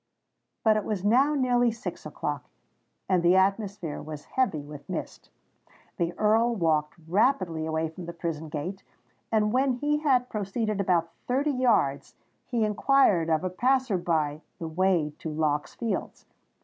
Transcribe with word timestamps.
But 0.63 0.77
it 0.77 0.83
was 0.83 1.05
now 1.05 1.35
nearly 1.35 1.69
six 1.69 2.07
o'clock; 2.07 2.45
and 3.07 3.21
the 3.21 3.35
atmosphere 3.35 4.01
was 4.01 4.25
heavy 4.33 4.61
with 4.63 4.89
mist. 4.89 5.29
The 5.97 6.17
Earl 6.17 6.55
walked 6.55 6.95
rapidly 7.07 7.67
away 7.67 7.87
from 7.89 8.07
the 8.07 8.13
prison 8.13 8.49
gate; 8.49 8.81
but 9.29 9.45
when 9.49 9.73
he 9.73 9.99
had 9.99 10.27
proceeded 10.27 10.81
about 10.81 11.11
thirty 11.27 11.51
yards, 11.51 12.15
he 12.47 12.65
inquired 12.65 13.29
of 13.29 13.43
a 13.43 13.49
passer 13.51 13.99
by 13.99 14.41
the 14.57 14.67
way 14.67 15.13
to 15.19 15.29
Lock's 15.29 15.75
Fields. 15.75 16.25